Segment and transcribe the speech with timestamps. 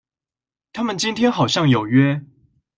[0.73, 2.25] 他們今天好像有約